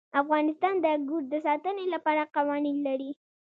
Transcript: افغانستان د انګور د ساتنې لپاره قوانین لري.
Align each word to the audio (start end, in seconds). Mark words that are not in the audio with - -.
افغانستان 0.21 0.73
د 0.79 0.85
انګور 0.95 1.23
د 1.31 1.35
ساتنې 1.45 1.85
لپاره 1.93 2.21
قوانین 2.35 2.77
لري. 2.87 3.11